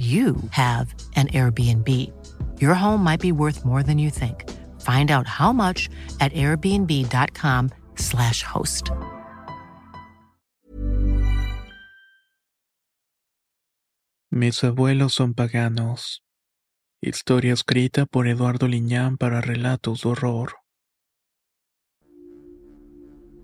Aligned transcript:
you 0.00 0.36
have 0.50 0.94
an 1.16 1.28
Airbnb. 1.28 1.86
Your 2.58 2.74
home 2.74 3.04
might 3.04 3.20
be 3.20 3.32
worth 3.32 3.66
more 3.66 3.82
than 3.82 3.98
you 3.98 4.10
think. 4.10 4.48
Find 4.80 5.10
out 5.10 5.26
how 5.26 5.52
much 5.52 5.90
at 6.20 6.32
airbnb.com/slash 6.32 8.42
host. 8.42 8.90
Mis 14.30 14.64
abuelos 14.64 15.12
son 15.14 15.34
paganos. 15.34 16.22
Historia 17.02 17.52
escrita 17.52 18.06
por 18.06 18.28
Eduardo 18.28 18.68
Liñán 18.68 19.18
para 19.18 19.40
relatos 19.40 20.02
de 20.02 20.08
horror. 20.08 20.52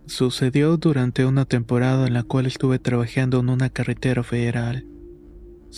Sucedió 0.06 0.76
durante 0.76 1.26
una 1.26 1.44
temporada 1.44 2.06
en 2.06 2.14
la 2.14 2.22
cual 2.22 2.46
estuve 2.46 2.78
trabajando 2.78 3.40
en 3.40 3.48
una 3.48 3.68
carretera 3.68 4.22
federal. 4.22 4.86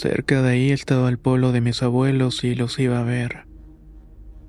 Cerca 0.00 0.42
de 0.42 0.50
ahí 0.50 0.70
estaba 0.70 1.08
el 1.08 1.18
pueblo 1.18 1.50
de 1.50 1.60
mis 1.60 1.82
abuelos 1.82 2.44
y 2.44 2.54
los 2.54 2.78
iba 2.78 3.00
a 3.00 3.02
ver. 3.02 3.48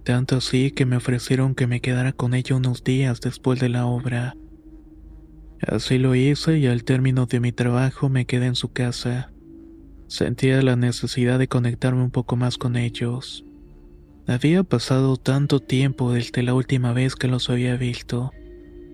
Tanto 0.03 0.35
así 0.35 0.69
que 0.69 0.85
me 0.85 0.95
ofrecieron 0.95 1.55
que 1.55 1.65
me 1.65 1.81
quedara 1.81 2.11
con 2.11 2.35
ellos 2.35 2.59
unos 2.59 2.83
días 2.83 3.19
después 3.19 3.59
de 3.59 3.69
la 3.69 3.87
obra. 3.87 4.35
Así 5.67 5.97
lo 5.97 6.13
hice 6.13 6.59
y 6.59 6.67
al 6.67 6.83
término 6.83 7.25
de 7.25 7.39
mi 7.39 7.51
trabajo 7.51 8.09
me 8.09 8.25
quedé 8.25 8.45
en 8.45 8.53
su 8.53 8.71
casa. 8.71 9.31
Sentía 10.05 10.61
la 10.61 10.75
necesidad 10.75 11.39
de 11.39 11.47
conectarme 11.47 12.03
un 12.03 12.11
poco 12.11 12.35
más 12.35 12.59
con 12.59 12.75
ellos. 12.75 13.43
Había 14.27 14.61
pasado 14.61 15.17
tanto 15.17 15.61
tiempo 15.61 16.13
desde 16.13 16.43
la 16.43 16.53
última 16.53 16.93
vez 16.93 17.15
que 17.15 17.27
los 17.27 17.49
había 17.49 17.75
visto, 17.75 18.29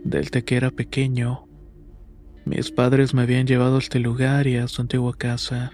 desde 0.05 0.45
que 0.45 0.55
era 0.55 0.71
pequeño. 0.71 1.49
Mis 2.45 2.71
padres 2.71 3.13
me 3.13 3.23
habían 3.23 3.45
llevado 3.45 3.75
a 3.75 3.79
este 3.79 3.99
lugar 3.99 4.47
y 4.47 4.55
a 4.55 4.69
su 4.69 4.81
antigua 4.81 5.17
casa. 5.17 5.73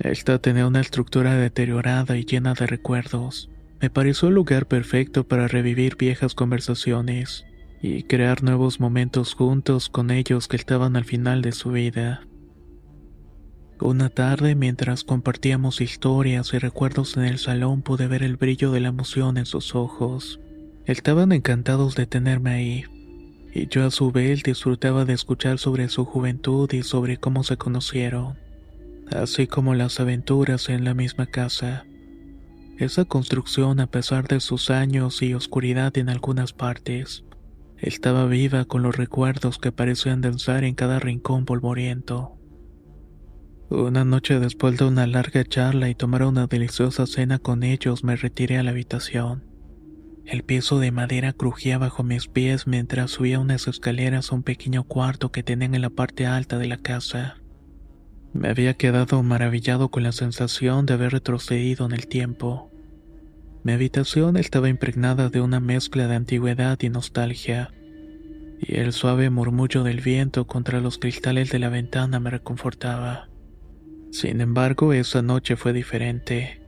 Esta 0.00 0.38
tenía 0.38 0.66
una 0.66 0.80
estructura 0.80 1.34
deteriorada 1.34 2.16
y 2.16 2.24
llena 2.24 2.54
de 2.54 2.66
recuerdos. 2.66 3.50
Me 3.82 3.90
pareció 3.90 4.28
el 4.28 4.34
lugar 4.34 4.66
perfecto 4.66 5.28
para 5.28 5.46
revivir 5.46 5.96
viejas 5.98 6.34
conversaciones 6.34 7.44
y 7.82 8.04
crear 8.04 8.42
nuevos 8.42 8.80
momentos 8.80 9.34
juntos 9.34 9.90
con 9.90 10.10
ellos 10.10 10.48
que 10.48 10.56
estaban 10.56 10.96
al 10.96 11.04
final 11.04 11.42
de 11.42 11.52
su 11.52 11.72
vida. 11.72 12.26
Una 13.78 14.08
tarde, 14.08 14.54
mientras 14.54 15.04
compartíamos 15.04 15.82
historias 15.82 16.54
y 16.54 16.58
recuerdos 16.58 17.18
en 17.18 17.24
el 17.24 17.38
salón, 17.38 17.82
pude 17.82 18.08
ver 18.08 18.22
el 18.22 18.36
brillo 18.36 18.72
de 18.72 18.80
la 18.80 18.88
emoción 18.88 19.36
en 19.36 19.46
sus 19.46 19.74
ojos. 19.74 20.40
Estaban 20.86 21.30
encantados 21.32 21.94
de 21.94 22.06
tenerme 22.06 22.50
ahí, 22.52 22.84
y 23.52 23.68
yo 23.68 23.84
a 23.84 23.90
su 23.90 24.12
vez 24.12 24.42
disfrutaba 24.42 25.04
de 25.04 25.12
escuchar 25.12 25.58
sobre 25.58 25.90
su 25.90 26.06
juventud 26.06 26.72
y 26.72 26.84
sobre 26.84 27.18
cómo 27.18 27.44
se 27.44 27.58
conocieron 27.58 28.49
así 29.10 29.46
como 29.46 29.74
las 29.74 30.00
aventuras 30.00 30.68
en 30.68 30.84
la 30.84 30.94
misma 30.94 31.26
casa. 31.26 31.84
Esa 32.78 33.04
construcción, 33.04 33.80
a 33.80 33.86
pesar 33.86 34.26
de 34.26 34.40
sus 34.40 34.70
años 34.70 35.20
y 35.22 35.34
oscuridad 35.34 35.96
en 35.98 36.08
algunas 36.08 36.52
partes, 36.52 37.24
estaba 37.76 38.26
viva 38.26 38.64
con 38.64 38.82
los 38.82 38.96
recuerdos 38.96 39.58
que 39.58 39.72
parecían 39.72 40.20
danzar 40.20 40.64
en 40.64 40.74
cada 40.74 40.98
rincón 40.98 41.44
polvoriento. 41.44 42.36
Una 43.70 44.04
noche 44.04 44.40
después 44.40 44.76
de 44.78 44.84
una 44.84 45.06
larga 45.06 45.44
charla 45.44 45.88
y 45.88 45.94
tomar 45.94 46.24
una 46.24 46.46
deliciosa 46.46 47.06
cena 47.06 47.38
con 47.38 47.62
ellos, 47.62 48.02
me 48.02 48.16
retiré 48.16 48.58
a 48.58 48.62
la 48.62 48.72
habitación. 48.72 49.44
El 50.24 50.42
piso 50.42 50.78
de 50.78 50.90
madera 50.90 51.32
crujía 51.32 51.78
bajo 51.78 52.02
mis 52.02 52.28
pies 52.28 52.66
mientras 52.66 53.10
subía 53.12 53.40
unas 53.40 53.68
escaleras 53.68 54.30
a 54.30 54.34
un 54.34 54.42
pequeño 54.42 54.84
cuarto 54.84 55.32
que 55.32 55.42
tenían 55.42 55.74
en 55.74 55.82
la 55.82 55.90
parte 55.90 56.26
alta 56.26 56.58
de 56.58 56.66
la 56.66 56.76
casa. 56.78 57.39
Me 58.32 58.48
había 58.48 58.74
quedado 58.74 59.22
maravillado 59.22 59.90
con 59.90 60.04
la 60.04 60.12
sensación 60.12 60.86
de 60.86 60.94
haber 60.94 61.12
retrocedido 61.12 61.86
en 61.86 61.92
el 61.92 62.06
tiempo. 62.06 62.70
Mi 63.64 63.72
habitación 63.72 64.36
estaba 64.36 64.68
impregnada 64.68 65.28
de 65.28 65.40
una 65.40 65.60
mezcla 65.60 66.06
de 66.06 66.14
antigüedad 66.14 66.78
y 66.80 66.88
nostalgia, 66.88 67.72
y 68.60 68.76
el 68.76 68.92
suave 68.92 69.30
murmullo 69.30 69.82
del 69.82 70.00
viento 70.00 70.46
contra 70.46 70.80
los 70.80 70.98
cristales 70.98 71.50
de 71.50 71.58
la 71.58 71.70
ventana 71.70 72.20
me 72.20 72.30
reconfortaba. 72.30 73.28
Sin 74.12 74.40
embargo, 74.40 74.92
esa 74.92 75.22
noche 75.22 75.56
fue 75.56 75.72
diferente. 75.72 76.60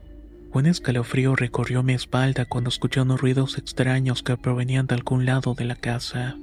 Un 0.51 0.65
escalofrío 0.65 1.35
recorrió 1.35 1.81
mi 1.81 1.93
espalda 1.93 2.45
cuando 2.45 2.69
escuché 2.69 3.01
unos 3.01 3.21
ruidos 3.21 3.57
extraños 3.57 4.21
que 4.21 4.37
provenían 4.37 4.85
de 4.85 4.95
algún 4.95 5.25
lado 5.25 5.55
de 5.55 5.65
la 5.65 5.75
casa. 5.75 6.35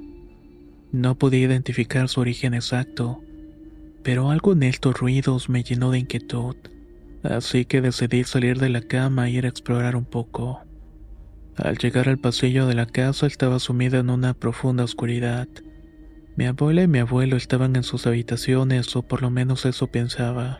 No 0.91 1.15
podía 1.15 1.45
identificar 1.45 2.09
su 2.09 2.19
origen 2.19 2.53
exacto, 2.53 3.21
pero 4.03 4.31
algo 4.31 4.53
en 4.53 4.63
estos 4.63 4.99
ruidos 4.99 5.49
me 5.49 5.63
llenó 5.63 5.91
de 5.91 5.99
inquietud, 5.99 6.55
así 7.23 7.65
que 7.65 7.81
decidí 7.81 8.23
salir 8.23 8.59
de 8.59 8.69
la 8.69 8.81
cama 8.81 9.27
e 9.27 9.31
ir 9.31 9.45
a 9.45 9.49
explorar 9.49 9.95
un 9.95 10.05
poco. 10.05 10.61
Al 11.55 11.77
llegar 11.77 12.09
al 12.09 12.17
pasillo 12.17 12.65
de 12.65 12.73
la 12.73 12.85
casa 12.85 13.27
estaba 13.27 13.59
sumida 13.59 13.99
en 13.99 14.09
una 14.09 14.33
profunda 14.33 14.83
oscuridad. 14.83 15.47
Mi 16.35 16.45
abuela 16.45 16.83
y 16.83 16.87
mi 16.87 16.99
abuelo 16.99 17.35
estaban 17.35 17.75
en 17.75 17.83
sus 17.83 18.07
habitaciones, 18.07 18.95
o 18.95 19.03
por 19.03 19.21
lo 19.21 19.29
menos 19.29 19.65
eso 19.65 19.87
pensaba. 19.87 20.59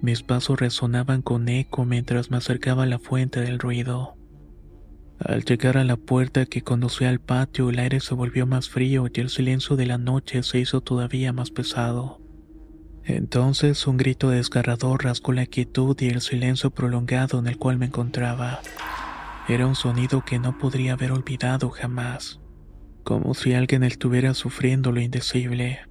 Mis 0.00 0.22
pasos 0.22 0.60
resonaban 0.60 1.22
con 1.22 1.48
eco 1.48 1.84
mientras 1.84 2.30
me 2.30 2.36
acercaba 2.36 2.84
a 2.84 2.86
la 2.86 2.98
fuente 2.98 3.40
del 3.40 3.58
ruido. 3.58 4.16
Al 5.18 5.44
llegar 5.44 5.78
a 5.78 5.84
la 5.84 5.96
puerta 5.96 6.46
que 6.46 6.62
conducía 6.62 7.08
al 7.08 7.20
patio, 7.20 7.70
el 7.70 7.78
aire 7.78 8.00
se 8.00 8.14
volvió 8.14 8.46
más 8.46 8.68
frío 8.68 9.06
y 9.12 9.20
el 9.20 9.30
silencio 9.30 9.74
de 9.74 9.86
la 9.86 9.98
noche 9.98 10.42
se 10.42 10.60
hizo 10.60 10.82
todavía 10.82 11.32
más 11.32 11.50
pesado. 11.50 12.20
Entonces 13.06 13.86
un 13.86 13.96
grito 13.96 14.30
desgarrador 14.30 15.04
rasgó 15.04 15.32
la 15.32 15.46
quietud 15.46 15.96
y 16.00 16.08
el 16.08 16.20
silencio 16.20 16.70
prolongado 16.70 17.38
en 17.38 17.46
el 17.46 17.56
cual 17.56 17.78
me 17.78 17.86
encontraba. 17.86 18.60
Era 19.48 19.68
un 19.68 19.76
sonido 19.76 20.24
que 20.24 20.40
no 20.40 20.58
podría 20.58 20.94
haber 20.94 21.12
olvidado 21.12 21.70
jamás, 21.70 22.40
como 23.04 23.34
si 23.34 23.54
alguien 23.54 23.84
estuviera 23.84 24.34
sufriendo 24.34 24.90
lo 24.90 25.00
indecible. 25.00 25.82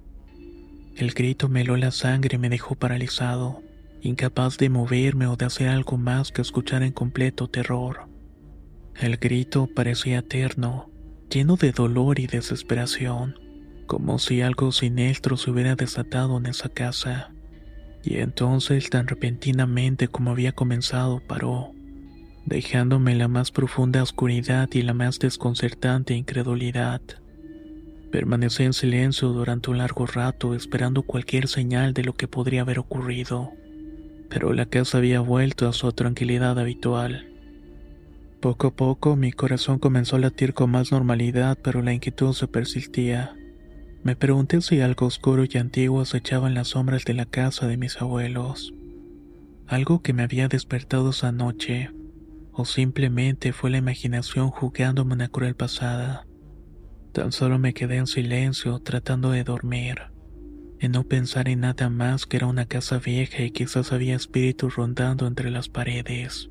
El 0.94 1.12
grito 1.12 1.48
me 1.48 1.64
la 1.64 1.90
sangre 1.90 2.36
y 2.36 2.38
me 2.38 2.50
dejó 2.50 2.74
paralizado, 2.74 3.62
incapaz 4.02 4.58
de 4.58 4.68
moverme 4.68 5.26
o 5.26 5.36
de 5.36 5.46
hacer 5.46 5.70
algo 5.70 5.96
más 5.96 6.32
que 6.32 6.42
escuchar 6.42 6.82
en 6.82 6.92
completo 6.92 7.48
terror. 7.48 8.10
El 8.94 9.16
grito 9.16 9.70
parecía 9.74 10.18
eterno, 10.18 10.90
lleno 11.30 11.56
de 11.56 11.72
dolor 11.72 12.20
y 12.20 12.26
desesperación 12.26 13.45
como 13.86 14.18
si 14.18 14.42
algo 14.42 14.72
siniestro 14.72 15.36
se 15.36 15.50
hubiera 15.50 15.76
desatado 15.76 16.36
en 16.36 16.46
esa 16.46 16.68
casa. 16.68 17.30
Y 18.02 18.18
entonces, 18.18 18.90
tan 18.90 19.08
repentinamente 19.08 20.08
como 20.08 20.30
había 20.30 20.52
comenzado, 20.52 21.20
paró, 21.20 21.72
dejándome 22.44 23.14
la 23.16 23.28
más 23.28 23.50
profunda 23.50 24.02
oscuridad 24.02 24.68
y 24.72 24.82
la 24.82 24.94
más 24.94 25.18
desconcertante 25.18 26.14
incredulidad. 26.14 27.00
Permanecí 28.12 28.62
en 28.62 28.72
silencio 28.72 29.30
durante 29.30 29.70
un 29.70 29.78
largo 29.78 30.06
rato 30.06 30.54
esperando 30.54 31.02
cualquier 31.02 31.48
señal 31.48 31.92
de 31.92 32.04
lo 32.04 32.14
que 32.14 32.28
podría 32.28 32.60
haber 32.60 32.78
ocurrido, 32.78 33.52
pero 34.28 34.52
la 34.52 34.66
casa 34.66 34.98
había 34.98 35.20
vuelto 35.20 35.68
a 35.68 35.72
su 35.72 35.90
tranquilidad 35.92 36.58
habitual. 36.58 37.28
Poco 38.40 38.68
a 38.68 38.70
poco 38.70 39.16
mi 39.16 39.32
corazón 39.32 39.78
comenzó 39.78 40.16
a 40.16 40.20
latir 40.20 40.54
con 40.54 40.70
más 40.70 40.92
normalidad, 40.92 41.58
pero 41.62 41.82
la 41.82 41.92
inquietud 41.92 42.32
se 42.32 42.46
persistía. 42.46 43.34
Me 44.02 44.16
pregunté 44.16 44.60
si 44.60 44.80
algo 44.80 45.06
oscuro 45.06 45.44
y 45.44 45.58
antiguo 45.58 46.00
acechaba 46.00 46.48
en 46.48 46.54
las 46.54 46.68
sombras 46.68 47.04
de 47.04 47.14
la 47.14 47.26
casa 47.26 47.66
de 47.66 47.76
mis 47.76 48.00
abuelos. 48.00 48.72
Algo 49.66 50.00
que 50.00 50.12
me 50.12 50.22
había 50.22 50.48
despertado 50.48 51.10
esa 51.10 51.32
noche, 51.32 51.90
o 52.52 52.64
simplemente 52.64 53.52
fue 53.52 53.70
la 53.70 53.78
imaginación 53.78 54.50
jugándome 54.50 55.14
una 55.14 55.28
cruel 55.28 55.56
pasada. 55.56 56.26
Tan 57.12 57.32
solo 57.32 57.58
me 57.58 57.74
quedé 57.74 57.96
en 57.96 58.06
silencio 58.06 58.78
tratando 58.78 59.30
de 59.30 59.42
dormir, 59.42 60.02
en 60.78 60.92
no 60.92 61.04
pensar 61.04 61.48
en 61.48 61.60
nada 61.60 61.90
más 61.90 62.26
que 62.26 62.36
era 62.36 62.46
una 62.46 62.66
casa 62.66 62.98
vieja 62.98 63.42
y 63.42 63.50
quizás 63.50 63.92
había 63.92 64.14
espíritus 64.14 64.76
rondando 64.76 65.26
entre 65.26 65.50
las 65.50 65.68
paredes. 65.68 66.50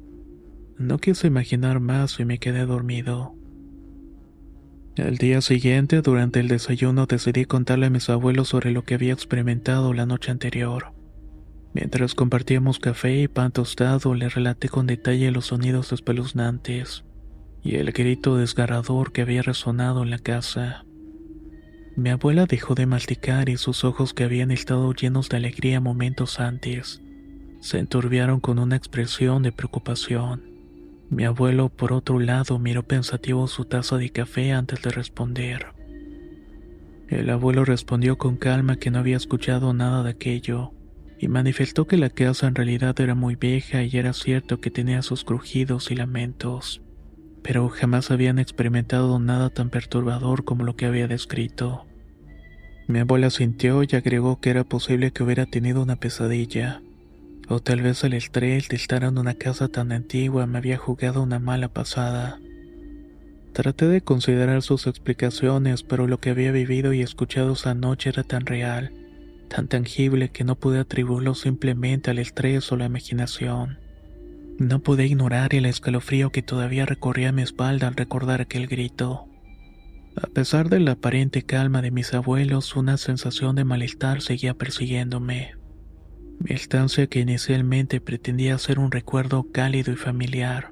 No 0.78 0.98
quise 0.98 1.28
imaginar 1.28 1.80
más 1.80 2.20
y 2.20 2.26
me 2.26 2.38
quedé 2.38 2.66
dormido. 2.66 3.34
Al 4.98 5.18
día 5.18 5.42
siguiente, 5.42 6.02
durante 6.02 6.40
el 6.40 6.48
desayuno, 6.48 7.06
decidí 7.06 7.44
contarle 7.44 7.88
a 7.88 7.90
mis 7.90 8.10
abuelos 8.10 8.48
sobre 8.50 8.72
lo 8.72 8.84
que 8.84 8.94
había 8.94 9.12
experimentado 9.12 9.94
la 9.94 10.06
noche 10.06 10.32
anterior. 10.32 10.94
Mientras 11.74 12.16
compartíamos 12.16 12.80
café 12.80 13.20
y 13.22 13.28
pan 13.28 13.52
tostado, 13.52 14.16
le 14.16 14.30
relaté 14.30 14.70
con 14.70 14.88
detalle 14.88 15.32
los 15.32 15.48
sonidos 15.48 15.92
espeluznantes 15.92 17.04
y 17.62 17.76
el 17.76 17.92
grito 17.92 18.38
desgarrador 18.38 19.12
que 19.12 19.24
había 19.24 19.42
resonado 19.42 20.04
en 20.04 20.12
la 20.12 20.20
casa. 20.20 20.86
Mi 21.98 22.12
abuela 22.12 22.46
dejó 22.46 22.76
de 22.76 22.86
masticar 22.86 23.50
y 23.50 23.58
sus 23.58 23.84
ojos 23.84 24.14
que 24.14 24.24
habían 24.24 24.52
estado 24.52 24.94
llenos 24.94 25.28
de 25.28 25.38
alegría 25.38 25.82
momentos 25.82 26.40
antes, 26.40 27.02
se 27.60 27.80
enturbiaron 27.80 28.40
con 28.40 28.60
una 28.60 28.78
expresión 28.78 29.44
de 29.44 29.52
preocupación. 29.52 30.55
Mi 31.10 31.24
abuelo, 31.24 31.70
por 31.70 31.94
otro 31.94 32.20
lado, 32.20 32.58
miró 32.60 32.84
pensativo 32.84 33.48
su 33.48 33.66
taza 33.66 33.98
de 33.98 34.10
café 34.10 34.52
antes 34.52 34.82
de 34.82 34.92
responder. 34.92 35.68
El 37.08 37.30
abuelo 37.30 37.66
respondió 37.66 38.18
con 38.18 38.36
calma 38.38 38.78
que 38.78 38.90
no 38.90 39.00
había 39.00 39.18
escuchado 39.18 39.74
nada 39.74 40.04
de 40.04 40.10
aquello, 40.10 40.72
y 41.20 41.28
manifestó 41.28 41.86
que 41.88 41.98
la 41.98 42.10
casa 42.10 42.48
en 42.48 42.56
realidad 42.56 43.00
era 43.00 43.16
muy 43.16 43.36
vieja 43.36 43.84
y 43.84 43.96
era 43.98 44.14
cierto 44.14 44.60
que 44.60 44.72
tenía 44.72 45.02
sus 45.02 45.24
crujidos 45.24 45.92
y 45.92 45.96
lamentos, 45.96 46.82
pero 47.44 47.70
jamás 47.70 48.12
habían 48.12 48.40
experimentado 48.40 49.20
nada 49.20 49.50
tan 49.50 49.70
perturbador 49.70 50.44
como 50.44 50.64
lo 50.64 50.76
que 50.76 50.88
había 50.88 51.08
descrito. 51.08 51.86
Mi 52.88 53.00
abuela 53.00 53.30
sintió 53.30 53.84
y 53.84 53.96
agregó 53.96 54.40
que 54.40 54.50
era 54.50 54.64
posible 54.64 55.12
que 55.12 55.24
hubiera 55.24 55.46
tenido 55.46 55.82
una 55.82 55.96
pesadilla, 55.96 56.82
o 57.50 57.60
tal 57.60 57.82
vez 57.82 58.04
el 58.04 58.14
estrés 58.14 58.68
de 58.70 58.76
estar 58.76 59.04
en 59.04 59.18
una 59.18 59.34
casa 59.34 59.68
tan 59.68 59.92
antigua 59.92 60.48
me 60.48 60.58
había 60.58 60.78
jugado 60.78 61.22
una 61.22 61.40
mala 61.40 61.70
pasada. 61.70 62.40
Traté 63.54 63.88
de 63.88 64.02
considerar 64.02 64.62
sus 64.62 64.88
explicaciones, 64.88 65.84
pero 65.84 66.08
lo 66.08 66.20
que 66.20 66.32
había 66.32 66.52
vivido 66.52 66.94
y 66.94 67.02
escuchado 67.02 67.54
esa 67.54 67.74
noche 67.74 68.10
era 68.10 68.24
tan 68.24 68.46
real 68.46 68.92
tan 69.48 69.68
tangible 69.68 70.30
que 70.30 70.44
no 70.44 70.56
pude 70.56 70.80
atribuirlo 70.80 71.36
simplemente 71.36 72.12
al 72.12 72.20
estrés 72.20 72.72
o 72.72 72.78
la 72.78 72.86
imaginación. 72.86 73.80
No 74.58 74.80
pude 74.80 75.06
ignorar 75.06 75.54
el 75.54 75.66
escalofrío 75.66 76.32
que 76.32 76.42
todavía 76.42 76.86
recorría 76.86 77.32
mi 77.32 77.42
espalda 77.42 77.88
al 77.88 77.96
recordar 77.96 78.42
aquel 78.42 78.68
grito. 78.68 79.28
A 80.16 80.28
pesar 80.28 80.70
de 80.70 80.80
la 80.80 80.94
aparente 80.94 81.44
calma 81.44 81.82
de 81.82 81.92
mis 81.92 82.14
abuelos, 82.14 82.76
una 82.76 82.98
sensación 82.98 83.56
de 83.56 83.66
malestar 83.66 84.22
seguía 84.22 84.54
persiguiéndome. 84.54 85.56
Estancia 86.46 87.08
que 87.08 87.20
inicialmente 87.20 88.02
pretendía 88.02 88.58
ser 88.58 88.80
un 88.80 88.92
recuerdo 88.92 89.52
cálido 89.52 89.92
y 89.92 89.96
familiar, 89.96 90.72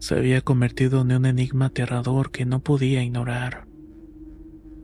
se 0.00 0.14
había 0.14 0.40
convertido 0.40 1.02
en 1.02 1.12
un 1.12 1.26
enigma 1.26 1.66
aterrador 1.66 2.30
que 2.30 2.46
no 2.46 2.60
podía 2.60 3.02
ignorar. 3.02 3.66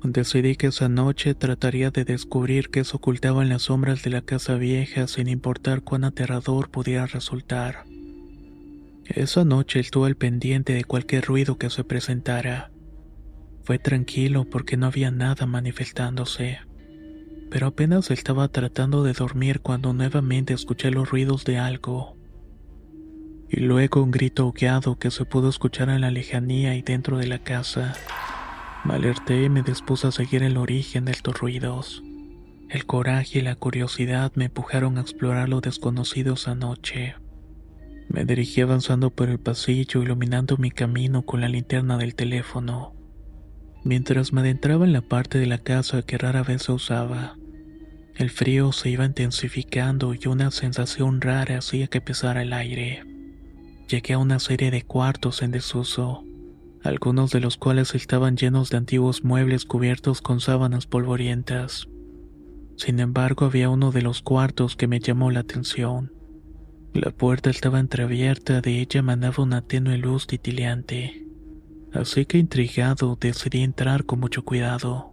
Decidí 0.05 0.57
que 0.57 0.69
esa 0.69 0.89
noche 0.89 1.35
trataría 1.35 1.91
de 1.91 2.05
descubrir 2.05 2.69
qué 2.69 2.85
se 2.85 2.97
ocultaba 2.97 3.43
en 3.43 3.49
las 3.49 3.63
sombras 3.63 4.03
de 4.03 4.11
la 4.11 4.23
casa 4.23 4.55
vieja 4.55 5.07
sin 5.09 5.29
importar 5.29 5.83
cuán 5.83 6.05
aterrador 6.05 6.71
pudiera 6.71 7.07
resultar. 7.07 7.85
Esa 9.07 9.45
noche 9.45 9.81
estuve 9.81 10.07
al 10.09 10.17
pendiente 10.17 10.75
de 10.75 10.85
cualquier 10.85 11.25
ruido 11.25 11.59
que 11.59 11.71
se 11.71 11.83
presentara. 11.83 12.71
Fue 13.65 13.79
tranquilo 13.79 14.45
porque 14.45 14.77
no 14.77 14.87
había 14.87 15.11
nada 15.11 15.47
manifestándose. 15.47 16.59
Pero 17.51 17.69
apenas 17.69 18.11
estaba 18.11 18.49
tratando 18.49 19.03
de 19.03 19.13
dormir 19.13 19.61
cuando 19.61 19.93
nuevamente 19.93 20.55
escuché 20.55 20.91
los 20.91 21.11
ruidos 21.11 21.45
de 21.45 21.59
algo. 21.59 22.17
Y 23.49 23.61
luego 23.61 24.03
un 24.03 24.11
grito 24.11 24.43
ahogueado 24.43 24.99
que 24.99 25.11
se 25.11 25.25
pudo 25.25 25.49
escuchar 25.49 25.89
en 25.89 26.01
la 26.01 26.11
lejanía 26.11 26.75
y 26.75 26.83
dentro 26.83 27.19
de 27.19 27.27
la 27.27 27.39
casa. 27.39 27.95
Me 28.85 28.95
alerté 28.95 29.45
y 29.45 29.49
me 29.49 29.63
dispuse 29.63 30.07
a 30.07 30.13
seguir 30.13 30.43
el 30.43 30.57
origen 30.57 31.05
de 31.05 31.13
estos 31.13 31.39
ruidos. 31.39 32.03
El 32.69 32.85
coraje 32.85 33.39
y 33.39 33.43
la 33.43 33.55
curiosidad 33.55 34.33
me 34.35 34.47
empujaron 34.47 34.99
a 34.99 35.01
explorar 35.01 35.49
lo 35.49 35.61
desconocido 35.61 36.35
esa 36.35 36.57
noche. 36.57 37.15
Me 38.09 38.25
dirigí 38.25 38.61
avanzando 38.61 39.11
por 39.11 39.29
el 39.29 39.39
pasillo, 39.39 40.03
iluminando 40.03 40.57
mi 40.57 40.71
camino 40.71 41.23
con 41.23 41.41
la 41.41 41.49
linterna 41.49 41.97
del 41.97 42.15
teléfono, 42.15 42.95
mientras 43.85 44.33
me 44.33 44.41
adentraba 44.41 44.85
en 44.85 44.93
la 44.93 45.03
parte 45.03 45.39
de 45.39 45.47
la 45.47 45.59
casa 45.59 46.03
que 46.03 46.19
rara 46.19 46.43
vez 46.43 46.65
se 46.65 46.73
usaba. 46.73 47.36
El 48.17 48.31
frío 48.31 48.73
se 48.73 48.91
iba 48.91 49.05
intensificando 49.05 50.15
y 50.15 50.27
una 50.27 50.51
sensación 50.51 51.21
rara 51.21 51.59
hacía 51.59 51.87
que 51.87 52.01
pesara 52.01 52.43
el 52.43 52.53
aire. 52.53 53.05
Llegué 53.89 54.15
a 54.15 54.19
una 54.19 54.39
serie 54.39 54.71
de 54.71 54.83
cuartos 54.83 55.43
en 55.43 55.51
desuso 55.51 56.27
algunos 56.87 57.31
de 57.31 57.41
los 57.41 57.57
cuales 57.57 57.95
estaban 57.95 58.37
llenos 58.37 58.71
de 58.71 58.79
antiguos 58.79 59.25
muebles 59.25 59.65
cubiertos 59.65 60.23
con 60.23 60.41
sábanas 60.41 60.87
polvorientas. 60.87 61.89
Sin 62.77 63.01
embargo, 63.01 63.47
había 63.47 63.71
uno 63.71 63.91
de 63.91 64.03
los 64.03 64.23
cuartos 64.23 64.77
que 64.77 64.87
me 64.87 65.01
llamó 65.01 65.31
la 65.31 65.41
atención. 65.41 66.13
La 66.93 67.11
puerta 67.11 67.51
estaba 67.51 67.81
entreabierta, 67.81 68.61
de 68.61 68.81
ella 68.81 69.01
emanaba 69.01 69.43
una 69.43 69.63
tenue 69.63 69.99
luz 69.99 70.27
titileante. 70.27 71.27
Así 71.93 72.27
que 72.27 72.39
intrigado 72.39 73.17
decidí 73.21 73.63
entrar 73.63 74.05
con 74.05 74.21
mucho 74.21 74.45
cuidado. 74.45 75.13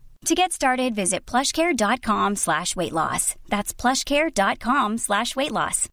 To 0.25 0.35
get 0.35 0.51
started, 0.51 0.93
visit 0.93 1.25
plushcare.com 1.25 2.35
slash 2.35 2.75
weight 2.75 2.91
loss. 2.93 3.35
That's 3.49 3.73
plushcare.com 3.73 4.99
slash 4.99 5.35
weight 5.35 5.51
loss. 5.51 5.89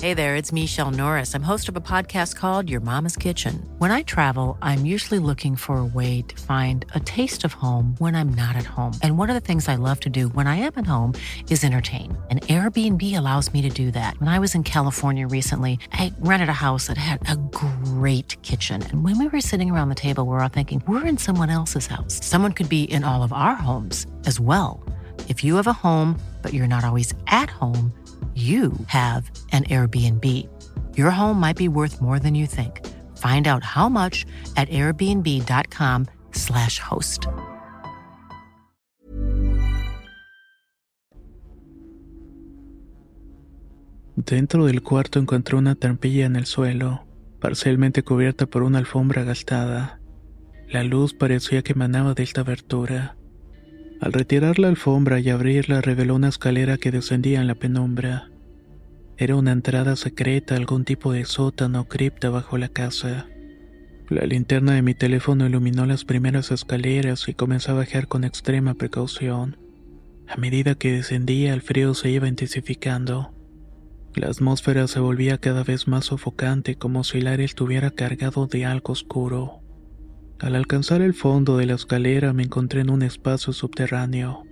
Hey 0.00 0.14
there, 0.14 0.34
it's 0.36 0.50
Michelle 0.50 0.90
Norris. 0.90 1.34
I'm 1.34 1.42
host 1.42 1.68
of 1.68 1.76
a 1.76 1.80
podcast 1.80 2.34
called 2.34 2.70
Your 2.70 2.80
Mama's 2.80 3.16
Kitchen. 3.16 3.68
When 3.76 3.90
I 3.90 4.00
travel, 4.02 4.56
I'm 4.62 4.86
usually 4.86 5.18
looking 5.18 5.56
for 5.56 5.76
a 5.76 5.84
way 5.84 6.22
to 6.22 6.40
find 6.42 6.86
a 6.94 7.00
taste 7.00 7.44
of 7.44 7.52
home 7.52 7.96
when 7.98 8.14
I'm 8.14 8.34
not 8.34 8.56
at 8.56 8.64
home. 8.64 8.94
And 9.02 9.18
one 9.18 9.28
of 9.28 9.34
the 9.34 9.40
things 9.40 9.68
I 9.68 9.74
love 9.74 10.00
to 10.00 10.08
do 10.08 10.28
when 10.28 10.46
I 10.46 10.56
am 10.56 10.72
at 10.76 10.86
home 10.86 11.12
is 11.50 11.62
entertain. 11.64 12.16
And 12.30 12.40
Airbnb 12.42 13.02
allows 13.16 13.52
me 13.52 13.60
to 13.60 13.68
do 13.68 13.90
that. 13.90 14.18
When 14.20 14.28
I 14.28 14.38
was 14.38 14.54
in 14.54 14.64
California 14.64 15.28
recently, 15.28 15.78
I 15.92 16.14
rented 16.20 16.48
a 16.48 16.54
house 16.54 16.86
that 16.86 16.96
had 16.96 17.28
a 17.28 17.36
great 18.00 18.40
kitchen. 18.40 18.80
And 18.80 19.04
when 19.04 19.18
we 19.18 19.28
were 19.28 19.42
sitting 19.42 19.70
around 19.70 19.90
the 19.90 19.94
table, 19.94 20.24
we 20.24 20.30
we're 20.30 20.40
all 20.40 20.48
thinking, 20.48 20.82
we're 20.88 21.04
in 21.04 21.18
someone 21.18 21.50
else's 21.50 21.86
house. 21.86 22.18
Someone 22.24 22.54
could 22.54 22.70
be 22.70 22.82
in 22.82 23.04
all 23.04 23.22
of 23.22 23.30
our 23.30 23.54
homes 23.54 24.06
as 24.24 24.40
well. 24.40 24.82
If 25.28 25.44
you 25.44 25.56
have 25.56 25.66
a 25.66 25.82
home, 25.86 26.18
but 26.40 26.54
you're 26.54 26.74
not 26.74 26.82
always 26.82 27.12
at 27.26 27.50
home, 27.50 27.92
you 28.34 28.72
have 28.86 29.30
an 29.52 29.64
Airbnb. 29.64 30.24
Your 30.96 31.10
home 31.10 31.38
might 31.38 31.58
be 31.58 31.68
worth 31.68 32.00
more 32.00 32.18
than 32.18 32.34
you 32.34 32.46
think. 32.46 32.80
Find 33.18 33.46
out 33.46 33.62
how 33.62 33.90
much 33.90 34.24
at 34.56 34.70
airbnb.com/slash 34.70 36.78
host. 36.78 37.26
Dentro 44.16 44.64
del 44.64 44.82
cuarto 44.82 45.18
encontré 45.18 45.56
una 45.56 45.74
trampilla 45.74 46.24
en 46.24 46.36
el 46.36 46.46
suelo, 46.46 47.09
parcialmente 47.40 48.02
cubierta 48.02 48.46
por 48.46 48.62
una 48.62 48.78
alfombra 48.78 49.24
gastada. 49.24 50.00
La 50.68 50.84
luz 50.84 51.14
parecía 51.14 51.62
que 51.62 51.72
emanaba 51.72 52.14
de 52.14 52.22
esta 52.22 52.42
abertura. 52.42 53.16
Al 54.00 54.12
retirar 54.12 54.58
la 54.58 54.68
alfombra 54.68 55.18
y 55.20 55.30
abrirla 55.30 55.80
reveló 55.80 56.14
una 56.14 56.28
escalera 56.28 56.78
que 56.78 56.90
descendía 56.90 57.40
en 57.40 57.46
la 57.46 57.54
penumbra. 57.54 58.30
Era 59.16 59.36
una 59.36 59.52
entrada 59.52 59.96
secreta, 59.96 60.56
algún 60.56 60.84
tipo 60.84 61.12
de 61.12 61.24
sótano 61.24 61.82
o 61.82 61.84
cripta 61.84 62.30
bajo 62.30 62.56
la 62.56 62.68
casa. 62.68 63.26
La 64.08 64.24
linterna 64.24 64.72
de 64.72 64.82
mi 64.82 64.94
teléfono 64.94 65.46
iluminó 65.46 65.86
las 65.86 66.04
primeras 66.04 66.50
escaleras 66.50 67.28
y 67.28 67.34
comencé 67.34 67.70
a 67.70 67.74
bajar 67.74 68.08
con 68.08 68.24
extrema 68.24 68.74
precaución. 68.74 69.58
A 70.26 70.36
medida 70.36 70.74
que 70.74 70.92
descendía, 70.92 71.52
el 71.52 71.60
frío 71.60 71.92
se 71.94 72.10
iba 72.10 72.28
intensificando. 72.28 73.34
La 74.14 74.28
atmósfera 74.28 74.88
se 74.88 74.98
volvía 74.98 75.38
cada 75.38 75.62
vez 75.62 75.86
más 75.86 76.06
sofocante 76.06 76.74
como 76.74 77.04
si 77.04 77.18
el 77.18 77.28
aire 77.28 77.44
estuviera 77.44 77.90
cargado 77.92 78.46
de 78.46 78.64
algo 78.64 78.92
oscuro. 78.92 79.60
Al 80.40 80.56
alcanzar 80.56 81.00
el 81.00 81.14
fondo 81.14 81.56
de 81.56 81.66
la 81.66 81.74
escalera 81.74 82.32
me 82.32 82.42
encontré 82.42 82.80
en 82.80 82.90
un 82.90 83.02
espacio 83.02 83.52
subterráneo. 83.52 84.42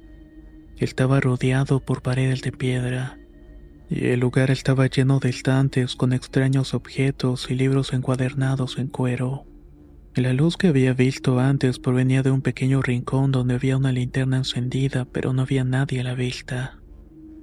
Estaba 0.77 1.21
rodeado 1.21 1.81
por 1.81 2.03
paredes 2.03 2.43
de 2.43 2.53
piedra, 2.53 3.19
y 3.91 4.07
el 4.09 4.21
lugar 4.21 4.51
estaba 4.51 4.87
lleno 4.87 5.19
de 5.19 5.31
estantes 5.31 5.97
con 5.97 6.13
extraños 6.13 6.75
objetos 6.75 7.51
y 7.51 7.55
libros 7.55 7.93
encuadernados 7.93 8.79
en 8.79 8.89
cuero. 8.89 9.45
La 10.15 10.33
luz 10.33 10.57
que 10.57 10.69
había 10.69 10.93
visto 10.95 11.39
antes 11.41 11.79
provenía 11.79 12.23
de 12.23 12.31
un 12.31 12.43
pequeño 12.43 12.83
rincón 12.83 13.33
donde 13.33 13.55
había 13.55 13.77
una 13.77 13.93
linterna 13.93 14.39
encendida, 14.39 15.05
pero 15.05 15.33
no 15.33 15.43
había 15.43 15.65
nadie 15.65 16.01
a 16.01 16.05
la 16.05 16.15
vista. 16.15 16.79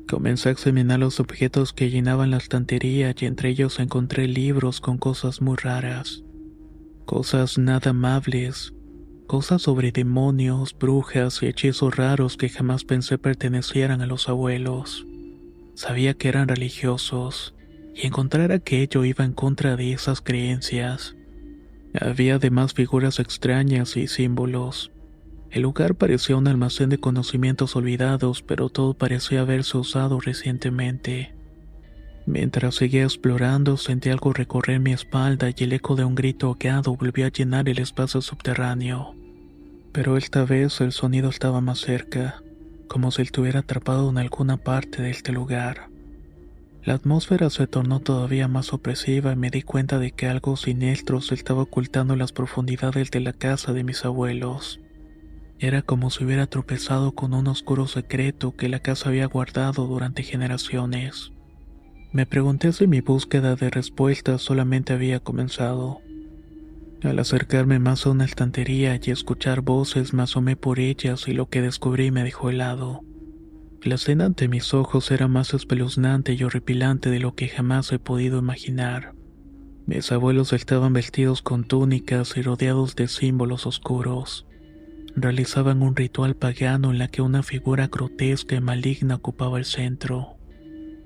Comencé 0.08 0.50
a 0.50 0.52
examinar 0.52 1.00
los 1.00 1.20
objetos 1.20 1.74
que 1.74 1.90
llenaban 1.90 2.30
la 2.30 2.38
estantería 2.38 3.14
y 3.20 3.26
entre 3.26 3.50
ellos 3.50 3.80
encontré 3.80 4.28
libros 4.28 4.80
con 4.80 5.00
cosas 5.00 5.42
muy 5.42 5.56
raras. 5.56 6.24
Cosas 7.06 7.58
nada 7.58 7.90
amables, 7.90 8.74
cosas 9.26 9.64
sobre 9.64 9.92
demonios, 9.92 10.78
brujas 10.78 11.42
y 11.42 11.48
hechizos 11.48 11.96
raros 11.96 12.38
que 12.38 12.50
jamás 12.50 12.84
pensé 12.84 13.18
pertenecieran 13.18 14.02
a 14.02 14.06
los 14.06 14.30
abuelos. 14.30 15.08
Sabía 15.74 16.14
que 16.14 16.30
eran 16.30 16.48
religiosos, 16.48 17.56
y 17.96 18.06
encontrar 18.06 18.52
aquello 18.52 19.06
iba 19.06 19.26
en 19.26 19.34
contra 19.34 19.76
de 19.76 19.94
esas 19.94 20.22
creencias. 20.22 21.16
Había 22.00 22.36
además 22.36 22.74
figuras 22.74 23.20
extrañas 23.20 23.98
y 23.98 24.08
símbolos. 24.08 24.92
El 25.56 25.62
lugar 25.62 25.96
parecía 25.96 26.36
un 26.36 26.50
almacén 26.50 26.90
de 26.90 26.98
conocimientos 26.98 27.78
olvidados, 27.78 28.42
pero 28.42 28.68
todo 28.68 28.94
parecía 28.94 29.40
haberse 29.40 29.78
usado 29.78 30.20
recientemente. 30.20 31.34
Mientras 32.26 32.76
seguía 32.76 33.06
explorando, 33.06 33.78
sentí 33.78 34.10
algo 34.10 34.34
recorrer 34.34 34.82
mi 34.82 34.92
espalda 34.92 35.50
y 35.56 35.64
el 35.64 35.72
eco 35.72 35.96
de 35.96 36.04
un 36.04 36.14
grito 36.14 36.48
ahogado 36.48 36.98
volvió 36.98 37.26
a 37.26 37.30
llenar 37.30 37.70
el 37.70 37.80
espacio 37.80 38.22
subterráneo. 38.22 39.16
Pero 39.94 40.18
esta 40.18 40.44
vez 40.44 40.82
el 40.82 40.92
sonido 40.92 41.30
estaba 41.30 41.62
más 41.62 41.80
cerca, 41.80 42.44
como 42.90 43.12
si 43.12 43.22
estuviera 43.22 43.62
atrapado 43.62 44.10
en 44.10 44.18
alguna 44.18 44.58
parte 44.58 45.04
de 45.04 45.12
este 45.12 45.32
lugar. 45.32 45.88
La 46.84 46.96
atmósfera 46.96 47.50
se 47.50 47.66
tornó 47.66 48.02
todavía 48.02 48.50
más 48.50 48.74
opresiva 48.74 49.32
y 49.32 49.38
me 49.38 49.52
di 49.52 49.62
cuenta 49.62 50.00
de 50.00 50.12
que 50.12 50.28
algo 50.28 50.58
siniestro 50.58 51.22
se 51.22 51.34
estaba 51.34 51.62
ocultando 51.62 52.12
en 52.12 52.20
las 52.20 52.34
profundidades 52.34 53.10
de 53.10 53.22
la 53.22 53.32
casa 53.32 53.72
de 53.72 53.86
mis 53.86 54.04
abuelos. 54.04 54.82
Era 55.60 55.82
como 55.82 56.10
si 56.10 56.26
hubiera 56.26 56.48
tropezado 56.48 57.14
con 57.14 57.34
un 57.34 57.48
oscuro 57.48 57.88
secreto 57.88 58.56
que 58.58 58.68
la 58.68 58.80
casa 58.80 59.10
había 59.10 59.26
guardado 59.28 59.88
durante 59.88 60.22
generaciones. 60.22 61.32
Me 62.12 62.26
pregunté 62.26 62.74
si 62.74 62.88
mi 62.88 63.00
búsqueda 63.00 63.56
de 63.56 63.70
respuestas 63.70 64.42
solamente 64.42 64.92
había 64.92 65.22
comenzado. 65.22 66.02
Al 67.04 67.20
acercarme 67.20 67.80
más 67.80 68.06
a 68.06 68.10
una 68.10 68.26
estantería 68.26 69.00
y 69.02 69.12
escuchar 69.12 69.62
voces 69.62 70.14
me 70.14 70.24
asomé 70.24 70.58
por 70.58 70.80
ellas 70.80 71.28
y 71.28 71.34
lo 71.34 71.48
que 71.48 71.62
descubrí 71.62 72.12
me 72.12 72.24
dejó 72.24 72.50
helado. 72.50 73.02
La 73.82 73.96
escena 73.96 74.26
ante 74.26 74.50
mis 74.50 74.74
ojos 74.74 75.10
era 75.12 75.28
más 75.28 75.54
espeluznante 75.54 76.34
y 76.34 76.44
horripilante 76.44 77.10
de 77.10 77.20
lo 77.20 77.34
que 77.36 77.48
jamás 77.48 77.92
he 77.94 78.00
podido 78.00 78.40
imaginar. 78.40 79.14
Mis 79.86 80.12
abuelos 80.12 80.52
estaban 80.52 80.92
vestidos 80.94 81.42
con 81.42 81.64
túnicas 81.64 82.36
y 82.36 82.42
rodeados 82.42 82.96
de 82.96 83.08
símbolos 83.08 83.68
oscuros 83.68 84.45
realizaban 85.16 85.82
un 85.82 85.96
ritual 85.96 86.36
pagano 86.36 86.92
en 86.92 87.00
la 87.00 87.08
que 87.08 87.22
una 87.22 87.44
figura 87.44 87.88
grotesca 87.88 88.56
y 88.56 88.62
maligna 88.62 89.16
ocupaba 89.16 89.58
el 89.58 89.66
centro. 89.66 90.38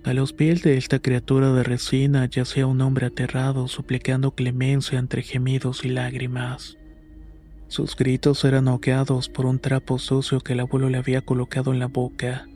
A 0.04 0.13
los 0.13 0.34
pies 0.34 0.63
de 0.63 0.78
esta 0.78 1.00
criatura 1.00 1.51
de 1.54 1.63
resina 1.63 2.25
yacía 2.25 2.66
un 2.66 2.82
hombre 2.82 3.08
aterrado 3.08 3.68
suplicando 3.68 4.32
clemencia 4.32 4.98
entre 4.98 5.22
gemidos 5.22 5.84
y 5.84 5.89
lágrimas. 5.89 6.78
Sus 7.68 7.96
gritos 7.96 8.44
eran 8.46 8.68
ahogados 8.68 9.30
por 9.30 9.46
un 9.46 9.60
trapo 9.60 10.00
sucio 10.00 10.39
que 10.39 10.54
el 10.54 10.62
abuelo 10.62 10.89
le 10.89 10.98
había 10.98 11.22
colocado 11.22 11.72
en 11.72 11.80
la 11.80 11.88
boca. 11.88 12.48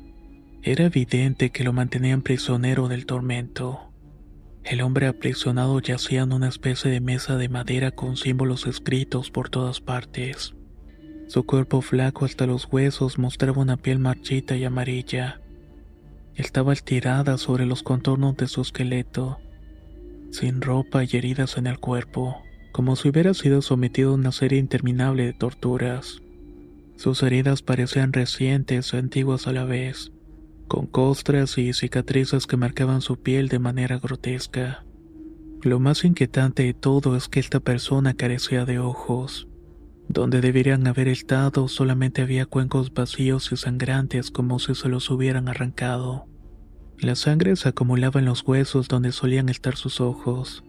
Era 0.63 0.85
evidente 0.85 1.51
que 1.51 1.63
lo 1.63 1.73
mantenían 1.73 2.21
prisionero 2.21 2.87
del 2.87 3.05
tormento. 3.05 3.91
El 4.63 4.81
hombre 4.81 5.07
aprisionado 5.07 5.79
yacía 5.81 6.21
en 6.21 6.31
una 6.31 6.47
especie 6.47 6.89
de 6.89 7.01
mesa 7.01 7.35
de 7.35 7.49
madera 7.49 7.91
con 7.91 8.15
símbolos 8.15 8.65
escritos 8.65 9.29
por 9.29 9.49
todas 9.49 9.81
partes. 9.81 10.55
Su 11.33 11.47
cuerpo 11.47 11.81
flaco 11.81 12.25
hasta 12.25 12.45
los 12.45 12.71
huesos 12.71 13.17
mostraba 13.17 13.59
una 13.59 13.75
piel 13.75 13.97
marchita 13.97 14.55
y 14.55 14.65
amarilla. 14.65 15.41
Estaba 16.35 16.73
estirada 16.73 17.39
sobre 17.39 17.65
los 17.65 17.81
contornos 17.81 18.37
de 18.37 18.47
su 18.47 18.61
esqueleto, 18.61 19.39
sin 20.29 20.61
ropa 20.61 21.03
y 21.03 21.09
heridas 21.13 21.57
en 21.57 21.65
el 21.65 21.79
cuerpo, 21.79 22.43
como 22.71 22.95
si 22.95 23.09
hubiera 23.09 23.33
sido 23.33 23.63
sometido 23.63 24.11
a 24.11 24.13
una 24.13 24.31
serie 24.31 24.59
interminable 24.59 25.25
de 25.25 25.33
torturas. 25.33 26.21
Sus 26.97 27.23
heridas 27.23 27.63
parecían 27.63 28.13
recientes 28.13 28.93
o 28.93 28.97
antiguas 28.97 29.47
a 29.47 29.53
la 29.53 29.65
vez, 29.65 30.11
con 30.67 30.85
costras 30.85 31.57
y 31.57 31.73
cicatrices 31.73 32.45
que 32.45 32.57
marcaban 32.57 33.01
su 33.01 33.19
piel 33.19 33.47
de 33.47 33.57
manera 33.57 33.97
grotesca. 33.97 34.85
Lo 35.63 35.79
más 35.79 36.05
inquietante 36.05 36.61
de 36.61 36.75
todo 36.75 37.15
es 37.15 37.27
que 37.27 37.39
esta 37.39 37.59
persona 37.59 38.13
carecía 38.13 38.65
de 38.65 38.77
ojos. 38.77 39.47
Donde 40.13 40.41
deberían 40.41 40.85
haber 40.85 41.07
estado 41.07 41.67
solamente 41.67 42.21
había 42.21 42.45
cuencos 42.45 42.93
vacíos 42.93 43.51
y 43.51 43.57
sangrantes 43.57 44.29
como 44.29 44.59
si 44.59 44.75
se 44.75 44.87
los 44.87 45.09
hubieran 45.09 45.47
arrancado. 45.49 46.27
La 46.99 47.15
sangre 47.15 47.55
se 47.55 47.69
acumulaba 47.69 48.19
en 48.19 48.27
los 48.27 48.47
huesos 48.47 48.87
donde 48.87 49.11
solían 49.11 49.49
estar 49.49 49.75
sus 49.75 49.99
ojos, 49.99 50.63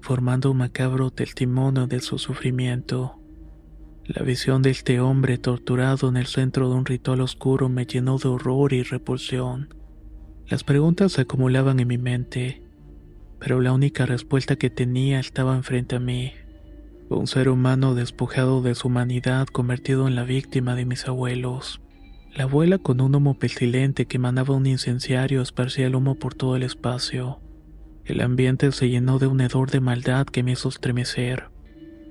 formando 0.00 0.50
un 0.50 0.56
macabro 0.56 1.12
testimonio 1.12 1.86
de 1.86 2.00
su 2.00 2.18
sufrimiento. 2.18 3.20
La 4.06 4.24
visión 4.24 4.60
de 4.60 4.70
este 4.70 4.98
hombre 4.98 5.38
torturado 5.38 6.08
en 6.08 6.16
el 6.16 6.26
centro 6.26 6.68
de 6.68 6.74
un 6.74 6.84
ritual 6.84 7.20
oscuro 7.20 7.68
me 7.68 7.86
llenó 7.86 8.18
de 8.18 8.28
horror 8.28 8.72
y 8.72 8.82
repulsión. 8.82 9.72
Las 10.48 10.64
preguntas 10.64 11.12
se 11.12 11.20
acumulaban 11.20 11.78
en 11.78 11.86
mi 11.86 11.96
mente, 11.98 12.64
pero 13.38 13.60
la 13.60 13.72
única 13.72 14.04
respuesta 14.04 14.56
que 14.56 14.68
tenía 14.68 15.20
estaba 15.20 15.54
enfrente 15.54 15.94
a 15.94 16.00
mí. 16.00 16.32
Un 17.10 17.26
ser 17.26 17.48
humano 17.48 17.96
despojado 17.96 18.62
de 18.62 18.76
su 18.76 18.86
humanidad 18.86 19.48
convertido 19.48 20.06
en 20.06 20.14
la 20.14 20.22
víctima 20.22 20.76
de 20.76 20.84
mis 20.84 21.08
abuelos. 21.08 21.80
La 22.32 22.44
abuela 22.44 22.78
con 22.78 23.00
un 23.00 23.12
humo 23.12 23.36
pestilente 23.36 24.06
que 24.06 24.18
emanaba 24.18 24.54
un 24.54 24.64
incenciario 24.64 25.42
esparcía 25.42 25.88
el 25.88 25.96
humo 25.96 26.14
por 26.14 26.34
todo 26.34 26.54
el 26.54 26.62
espacio. 26.62 27.40
El 28.04 28.20
ambiente 28.20 28.70
se 28.70 28.88
llenó 28.88 29.18
de 29.18 29.26
un 29.26 29.40
hedor 29.40 29.72
de 29.72 29.80
maldad 29.80 30.24
que 30.24 30.44
me 30.44 30.52
hizo 30.52 30.68
estremecer. 30.68 31.50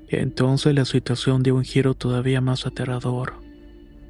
Entonces 0.10 0.76
la 0.76 0.84
situación 0.84 1.44
dio 1.44 1.56
un 1.56 1.64
giro 1.64 1.94
todavía 1.94 2.42
más 2.42 2.66
aterrador. 2.66 3.36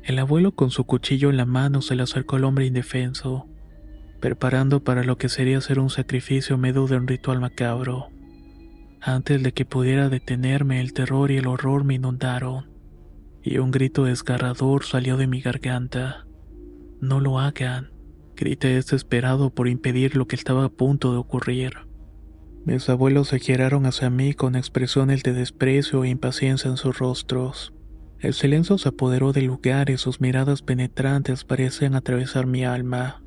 El 0.03 0.17
abuelo 0.17 0.53
con 0.53 0.71
su 0.71 0.85
cuchillo 0.85 1.29
en 1.29 1.37
la 1.37 1.45
mano 1.45 1.83
se 1.83 1.93
le 1.93 2.01
acercó 2.01 2.37
al 2.37 2.45
hombre 2.45 2.65
indefenso, 2.65 3.45
preparando 4.19 4.83
para 4.83 5.03
lo 5.03 5.19
que 5.19 5.29
sería 5.29 5.61
ser 5.61 5.77
un 5.77 5.91
sacrificio 5.91 6.57
medio 6.57 6.87
de 6.87 6.97
un 6.97 7.07
ritual 7.07 7.39
macabro. 7.39 8.09
Antes 9.01 9.41
de 9.41 9.53
que 9.53 9.65
pudiera 9.65 10.09
detenerme, 10.09 10.81
el 10.81 10.91
terror 10.91 11.31
y 11.31 11.37
el 11.37 11.47
horror 11.47 11.85
me 11.85 11.95
inundaron, 11.95 12.69
y 13.41 13.57
un 13.59 13.71
grito 13.71 14.03
desgarrador 14.03 14.83
salió 14.83 15.15
de 15.15 15.27
mi 15.27 15.39
garganta. 15.39 16.25
No 16.99 17.21
lo 17.21 17.39
hagan, 17.39 17.91
grité 18.35 18.67
desesperado 18.69 19.51
por 19.51 19.69
impedir 19.69 20.17
lo 20.17 20.27
que 20.27 20.35
estaba 20.35 20.65
a 20.65 20.69
punto 20.69 21.13
de 21.13 21.17
ocurrir. 21.17 21.73
Mis 22.65 22.89
abuelos 22.89 23.29
se 23.29 23.39
giraron 23.39 23.85
hacia 23.85 24.09
mí 24.09 24.33
con 24.33 24.57
expresiones 24.57 25.23
de 25.23 25.31
desprecio 25.31 26.03
e 26.03 26.09
impaciencia 26.09 26.69
en 26.69 26.75
sus 26.75 26.99
rostros. 26.99 27.73
El 28.19 28.33
silencio 28.33 28.77
se 28.77 28.89
apoderó 28.89 29.31
del 29.31 29.45
lugar 29.45 29.89
y 29.89 29.97
sus 29.97 30.19
miradas 30.19 30.61
penetrantes 30.61 31.45
parecían 31.45 31.95
atravesar 31.95 32.47
mi 32.47 32.65
alma. 32.65 33.23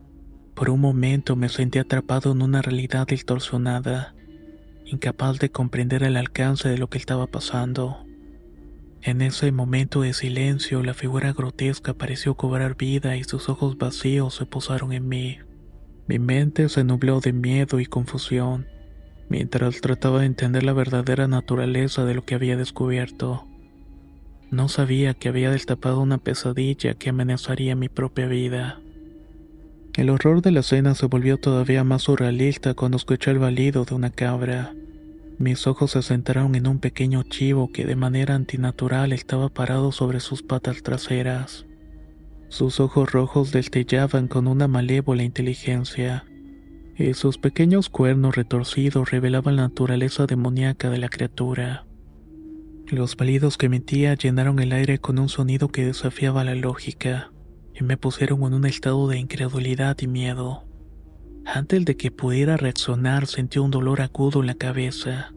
Por 0.55 0.69
un 0.69 0.81
momento 0.81 1.35
me 1.35 1.49
sentí 1.49 1.79
atrapado 1.79 2.33
en 2.33 2.43
una 2.43 2.61
realidad 2.61 3.07
distorsionada 3.07 4.15
incapaz 4.93 5.39
de 5.39 5.51
comprender 5.51 6.03
el 6.03 6.17
alcance 6.17 6.69
de 6.69 6.79
lo 6.79 6.89
que 6.89 6.99
estaba 6.99 7.27
pasando. 7.27 8.05
En 9.01 9.21
ese 9.21 9.51
momento 9.51 10.03
de 10.03 10.13
silencio, 10.13 10.83
la 10.83 10.95
figura 10.95 11.33
grotesca 11.33 11.95
pareció 11.95 12.35
cobrar 12.35 12.77
vida 12.77 13.17
y 13.17 13.25
sus 13.25 13.49
ojos 13.49 13.77
vacíos 13.77 14.35
se 14.35 14.47
posaron 14.47 14.93
en 14.93 15.09
mí. 15.09 15.39
Mi 16.07 16.19
mente 16.19 16.69
se 16.69 16.85
nubló 16.85 17.21
de 17.21 17.33
miedo 17.33 17.81
y 17.81 17.87
confusión, 17.87 18.67
mientras 19.29 19.81
trataba 19.81 20.21
de 20.21 20.27
entender 20.27 20.63
la 20.63 20.73
verdadera 20.73 21.27
naturaleza 21.27 22.05
de 22.05 22.15
lo 22.15 22.25
que 22.25 22.35
había 22.35 22.57
descubierto. 22.57 23.47
No 24.51 24.69
sabía 24.69 25.15
que 25.15 25.31
había 25.31 25.51
destapado 25.51 26.01
una 26.01 26.19
pesadilla 26.19 26.95
que 26.95 27.11
amenazaría 27.11 27.75
mi 27.75 27.89
propia 27.89 28.27
vida. 28.27 28.81
El 29.95 30.11
horror 30.11 30.43
de 30.43 30.53
la 30.53 30.61
escena 30.61 30.95
se 30.95 31.07
volvió 31.07 31.39
todavía 31.39 31.83
más 31.85 32.03
surrealista 32.03 32.75
cuando 32.75 32.99
escuché 32.99 33.31
el 33.31 33.39
balido 33.39 33.85
de 33.85 33.95
una 33.95 34.11
cabra. 34.11 34.75
Mis 35.43 35.67
ojos 35.67 35.91
se 35.91 36.03
centraron 36.03 36.55
en 36.55 36.69
un 36.69 36.79
pequeño 36.79 37.25
chivo 37.25 37.73
que 37.73 37.85
de 37.85 37.97
manera 37.97 38.37
antinatural 38.37 39.13
estaba 39.13 39.49
parado 39.49 39.91
sobre 39.91 40.21
sus 40.21 40.41
patas 40.41 40.85
traseras. 40.85 41.67
Sus 42.49 42.79
ojos 42.79 43.11
rojos 43.11 43.51
destellaban 43.51 44.29
con 44.29 44.47
una 44.47 44.69
malévola 44.69 45.25
inteligencia, 45.25 46.25
y 46.97 47.15
sus 47.15 47.39
pequeños 47.39 47.89
cuernos 47.89 48.37
retorcidos 48.37 49.11
revelaban 49.11 49.57
la 49.57 49.63
naturaleza 49.63 50.27
demoníaca 50.27 50.91
de 50.91 50.99
la 50.99 51.09
criatura. 51.09 51.87
Los 52.87 53.17
palidos 53.17 53.59
que 53.59 53.67
emitía 53.67 54.15
llenaron 54.15 54.61
el 54.61 54.71
aire 54.71 55.01
con 55.01 55.19
un 55.19 55.29
sonido 55.29 55.71
que 55.71 55.85
desafiaba 55.85 56.45
la 56.45 56.55
lógica, 56.55 57.33
y 57.75 57.83
me 57.83 57.97
pusieron 57.97 58.45
en 58.45 58.55
un 58.55 58.65
estado 58.65 59.09
de 59.09 59.19
incredulidad 59.19 59.97
y 60.03 60.07
miedo. 60.07 60.63
Antes 61.45 61.85
de 61.85 61.97
que 61.97 62.11
pudiera 62.11 62.57
reaccionar 62.57 63.27
sentí 63.27 63.59
un 63.59 63.71
dolor 63.71 64.01
agudo 64.01 64.41
en 64.41 64.47
la 64.47 64.55
cabeza, 64.55 65.33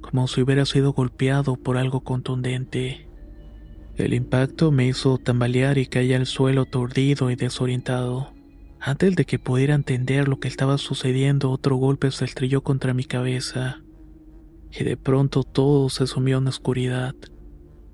como 0.00 0.28
si 0.28 0.42
hubiera 0.42 0.64
sido 0.64 0.92
golpeado 0.92 1.56
por 1.56 1.76
algo 1.76 2.00
contundente. 2.00 3.08
El 3.96 4.14
impacto 4.14 4.70
me 4.70 4.86
hizo 4.86 5.18
tambalear 5.18 5.76
y 5.76 5.86
caí 5.86 6.14
al 6.14 6.26
suelo 6.26 6.62
aturdido 6.62 7.30
y 7.30 7.36
desorientado. 7.36 8.32
Antes 8.80 9.14
de 9.14 9.26
que 9.26 9.38
pudiera 9.38 9.74
entender 9.74 10.26
lo 10.26 10.40
que 10.40 10.48
estaba 10.48 10.78
sucediendo, 10.78 11.50
otro 11.50 11.76
golpe 11.76 12.10
se 12.10 12.24
estrelló 12.24 12.62
contra 12.62 12.94
mi 12.94 13.04
cabeza. 13.04 13.82
Y 14.70 14.84
de 14.84 14.96
pronto 14.96 15.42
todo 15.42 15.90
se 15.90 16.06
sumió 16.06 16.38
en 16.38 16.46
oscuridad. 16.46 17.14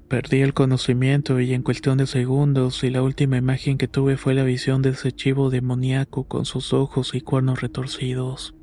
Perdí 0.09 0.41
el 0.41 0.55
conocimiento 0.55 1.41
y 1.41 1.53
en 1.53 1.63
cuestión 1.63 1.99
de 1.99 2.07
segundos 2.07 2.85
y 2.85 2.91
la 2.91 3.03
última 3.03 3.39
imagen 3.39 3.77
que 3.77 3.89
tuve 3.89 4.17
fue 4.17 4.35
la 4.35 4.45
visión 4.45 4.81
de 4.81 4.91
ese 4.91 5.11
chivo 5.11 5.51
demoníaco 5.51 6.29
con 6.29 6.45
sus 6.45 6.73
ojos 6.73 7.15
y 7.15 7.21
cuernos 7.21 7.61
retorcidos. 7.61 8.55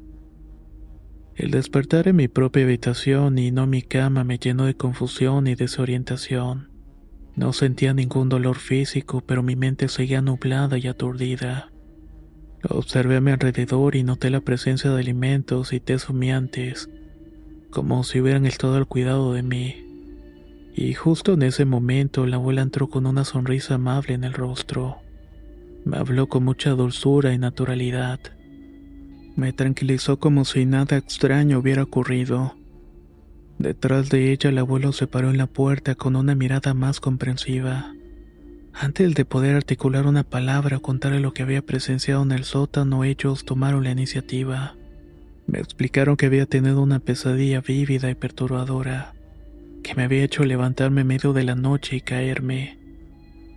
El 1.36 1.52
despertar 1.52 2.08
en 2.08 2.16
mi 2.16 2.30
propia 2.30 2.64
habitación 2.64 3.38
y 3.38 3.52
no 3.52 3.68
mi 3.68 3.82
cama 3.82 4.24
me 4.24 4.38
llenó 4.38 4.66
de 4.66 4.76
confusión 4.76 5.48
y 5.48 5.56
desorientación. 5.56 6.70
No 7.36 7.52
sentía 7.52 7.94
ningún 7.94 8.30
dolor 8.30 8.56
físico, 8.56 9.22
pero 9.26 9.44
mi 9.44 9.58
mente 9.58 9.90
seguía 9.90 10.22
nublada 10.22 10.78
y 10.78 10.88
aturdida. 10.88 11.72
Observé 12.70 13.18
a 13.18 13.22
mi 13.22 13.32
alrededor 13.32 13.96
y 13.98 14.04
noté 14.04 14.30
la 14.30 14.40
presencia 14.40 14.92
de 14.92 15.02
alimentos 15.02 15.74
y 15.74 15.82
tés 15.82 16.08
humeantes, 16.08 16.90
como 17.70 18.06
si 18.06 18.22
hubieran 18.22 18.46
estado 18.46 18.76
al 18.76 18.88
cuidado 18.88 19.34
de 19.34 19.44
mí. 19.44 19.83
Y 20.76 20.94
justo 20.94 21.34
en 21.34 21.44
ese 21.44 21.66
momento 21.66 22.26
la 22.26 22.38
abuela 22.38 22.62
entró 22.62 22.90
con 22.90 23.06
una 23.06 23.26
sonrisa 23.26 23.76
amable 23.76 24.16
en 24.16 24.24
el 24.24 24.34
rostro. 24.34 24.98
Me 25.86 25.98
habló 25.98 26.28
con 26.28 26.44
mucha 26.44 26.72
dulzura 26.72 27.34
y 27.34 27.38
naturalidad. 27.38 28.20
Me 29.36 29.54
tranquilizó 29.54 30.18
como 30.18 30.46
si 30.46 30.66
nada 30.66 30.98
extraño 30.98 31.60
hubiera 31.60 31.84
ocurrido. 31.84 32.56
Detrás 33.60 34.10
de 34.10 34.32
ella 34.32 34.50
el 34.50 34.58
abuelo 34.58 34.94
se 34.94 35.08
paró 35.08 35.30
en 35.30 35.38
la 35.38 35.48
puerta 35.48 35.96
con 35.96 36.16
una 36.16 36.36
mirada 36.36 36.74
más 36.74 37.00
comprensiva. 37.00 37.94
Antes 38.74 39.14
de 39.14 39.26
poder 39.26 39.56
articular 39.56 40.08
una 40.08 40.24
palabra 40.24 40.78
o 40.78 40.82
contarle 40.82 41.20
lo 41.20 41.34
que 41.34 41.44
había 41.44 41.62
presenciado 41.62 42.24
en 42.24 42.32
el 42.32 42.44
sótano, 42.44 43.04
ellos 43.04 43.46
tomaron 43.46 43.84
la 43.84 43.92
iniciativa. 43.92 44.76
Me 45.46 45.60
explicaron 45.60 46.18
que 46.18 46.26
había 46.26 46.48
tenido 46.48 46.82
una 46.82 47.00
pesadilla 47.00 47.62
vívida 47.62 48.10
y 48.10 48.16
perturbadora, 48.16 49.14
que 49.84 49.94
me 49.96 50.04
había 50.04 50.24
hecho 50.24 50.44
levantarme 50.46 51.02
en 51.02 51.08
medio 51.08 51.34
de 51.34 51.44
la 51.44 51.56
noche 51.56 51.98
y 51.98 52.02
caerme, 52.02 52.80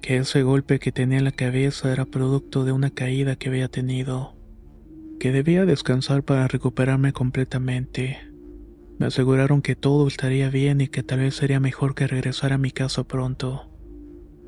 que 0.02 0.18
ese 0.18 0.42
golpe 0.42 0.78
que 0.78 0.92
tenía 0.92 1.18
en 1.18 1.24
la 1.24 1.32
cabeza 1.32 1.92
era 1.92 2.04
producto 2.04 2.64
de 2.64 2.72
una 2.72 2.90
caída 2.90 3.36
que 3.36 3.48
había 3.48 3.68
tenido, 3.68 4.36
que 5.18 5.32
debía 5.32 5.64
descansar 5.64 6.22
para 6.22 6.48
recuperarme 6.48 7.12
completamente. 7.12 8.18
Me 8.98 9.06
aseguraron 9.06 9.62
que 9.62 9.76
todo 9.76 10.06
estaría 10.08 10.50
bien 10.50 10.80
y 10.80 10.88
que 10.88 11.02
tal 11.02 11.20
vez 11.20 11.36
sería 11.36 11.60
mejor 11.60 11.94
que 11.94 12.06
regresara 12.06 12.56
a 12.56 12.58
mi 12.58 12.70
casa 12.70 13.04
pronto 13.04 13.70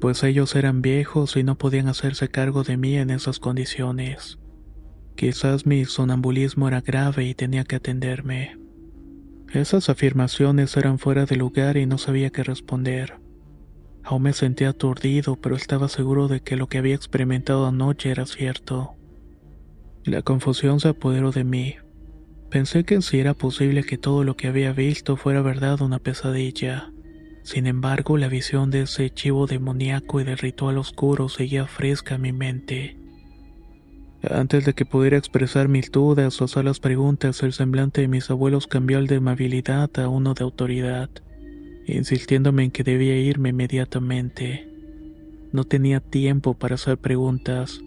pues 0.00 0.22
ellos 0.22 0.54
eran 0.54 0.82
viejos 0.82 1.36
y 1.36 1.42
no 1.42 1.58
podían 1.58 1.88
hacerse 1.88 2.28
cargo 2.28 2.62
de 2.62 2.76
mí 2.76 2.96
en 2.96 3.10
esas 3.10 3.38
condiciones. 3.38 4.38
Quizás 5.16 5.66
mi 5.66 5.84
sonambulismo 5.84 6.68
era 6.68 6.80
grave 6.80 7.24
y 7.24 7.34
tenía 7.34 7.64
que 7.64 7.76
atenderme. 7.76 8.56
Esas 9.52 9.88
afirmaciones 9.88 10.76
eran 10.76 10.98
fuera 10.98 11.24
de 11.24 11.36
lugar 11.36 11.78
y 11.78 11.86
no 11.86 11.96
sabía 11.96 12.28
qué 12.30 12.42
responder. 12.42 13.18
Aún 14.04 14.22
me 14.22 14.34
sentía 14.34 14.70
aturdido, 14.70 15.36
pero 15.36 15.56
estaba 15.56 15.88
seguro 15.88 16.28
de 16.28 16.40
que 16.40 16.56
lo 16.56 16.66
que 16.68 16.78
había 16.78 16.94
experimentado 16.94 17.66
anoche 17.66 18.10
era 18.10 18.26
cierto. 18.26 18.94
La 20.04 20.22
confusión 20.22 20.80
se 20.80 20.88
apoderó 20.88 21.32
de 21.32 21.44
mí. 21.44 21.76
Pensé 22.50 22.84
que 22.84 23.00
si 23.00 23.20
era 23.20 23.32
posible 23.34 23.84
que 23.84 23.96
todo 23.96 24.22
lo 24.22 24.36
que 24.36 24.48
había 24.48 24.72
visto 24.72 25.16
fuera 25.16 25.40
verdad 25.40 25.80
una 25.80 25.98
pesadilla. 25.98 26.92
Sin 27.42 27.66
embargo, 27.66 28.18
la 28.18 28.28
visión 28.28 28.70
de 28.70 28.82
ese 28.82 29.08
chivo 29.10 29.46
demoníaco 29.46 30.20
y 30.20 30.24
del 30.24 30.36
ritual 30.36 30.76
oscuro 30.76 31.30
seguía 31.30 31.66
fresca 31.66 32.16
en 32.16 32.22
mi 32.22 32.32
mente. 32.32 32.97
Antes 34.22 34.64
de 34.64 34.74
que 34.74 34.84
pudiera 34.84 35.16
expresar 35.16 35.68
mis 35.68 35.92
dudas 35.92 36.40
o 36.40 36.44
hacer 36.44 36.64
las 36.64 36.80
preguntas, 36.80 37.42
el 37.44 37.52
semblante 37.52 38.00
de 38.00 38.08
mis 38.08 38.30
abuelos 38.30 38.66
cambió 38.66 39.00
de 39.02 39.16
amabilidad 39.16 39.90
a 40.00 40.08
uno 40.08 40.34
de 40.34 40.42
autoridad, 40.42 41.08
insistiéndome 41.86 42.64
en 42.64 42.70
que 42.72 42.82
debía 42.82 43.16
irme 43.16 43.50
inmediatamente. 43.50 44.68
No 45.52 45.64
tenía 45.64 46.00
tiempo 46.00 46.54
para 46.54 46.74
hacer 46.74 46.98
preguntas, 46.98 47.80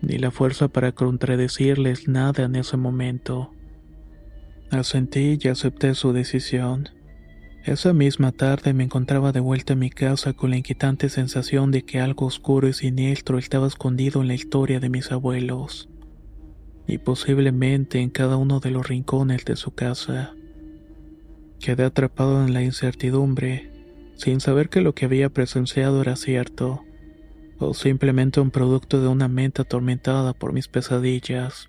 ni 0.00 0.16
la 0.16 0.30
fuerza 0.30 0.68
para 0.68 0.92
contradecirles 0.92 2.08
nada 2.08 2.44
en 2.44 2.56
ese 2.56 2.78
momento. 2.78 3.52
Asentí 4.70 5.38
y 5.40 5.48
acepté 5.48 5.94
su 5.94 6.12
decisión. 6.12 6.88
Esa 7.66 7.92
misma 7.92 8.30
tarde 8.30 8.72
me 8.74 8.84
encontraba 8.84 9.32
de 9.32 9.40
vuelta 9.40 9.72
en 9.72 9.80
mi 9.80 9.90
casa 9.90 10.34
con 10.34 10.50
la 10.50 10.56
inquietante 10.56 11.08
sensación 11.08 11.72
de 11.72 11.82
que 11.82 11.98
algo 11.98 12.26
oscuro 12.26 12.68
y 12.68 12.72
siniestro 12.72 13.38
estaba 13.38 13.66
escondido 13.66 14.22
en 14.22 14.28
la 14.28 14.34
historia 14.34 14.78
de 14.78 14.88
mis 14.88 15.10
abuelos, 15.10 15.88
y 16.86 16.98
posiblemente 16.98 17.98
en 17.98 18.10
cada 18.10 18.36
uno 18.36 18.60
de 18.60 18.70
los 18.70 18.86
rincones 18.86 19.44
de 19.44 19.56
su 19.56 19.72
casa. 19.72 20.32
Quedé 21.58 21.82
atrapado 21.82 22.46
en 22.46 22.54
la 22.54 22.62
incertidumbre, 22.62 23.72
sin 24.14 24.38
saber 24.38 24.68
que 24.68 24.80
lo 24.80 24.94
que 24.94 25.06
había 25.06 25.28
presenciado 25.28 26.00
era 26.02 26.14
cierto, 26.14 26.84
o 27.58 27.74
simplemente 27.74 28.38
un 28.38 28.52
producto 28.52 29.00
de 29.00 29.08
una 29.08 29.26
mente 29.26 29.62
atormentada 29.62 30.34
por 30.34 30.52
mis 30.52 30.68
pesadillas. 30.68 31.68